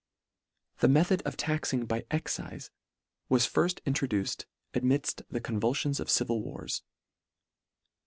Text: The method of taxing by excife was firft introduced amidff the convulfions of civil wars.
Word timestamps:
The 0.79 0.87
method 0.87 1.21
of 1.27 1.37
taxing 1.37 1.85
by 1.85 2.01
excife 2.09 2.71
was 3.29 3.45
firft 3.45 3.85
introduced 3.85 4.47
amidff 4.73 5.21
the 5.29 5.39
convulfions 5.39 5.99
of 5.99 6.09
civil 6.09 6.41
wars. 6.41 6.81